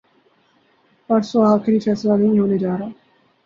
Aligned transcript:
پرسوں 1.09 1.43
آخری 1.45 1.79
فیصلہ 1.79 2.13
نہیں 2.13 2.39
ہونے 2.39 2.57
جارہا۔ 2.57 2.87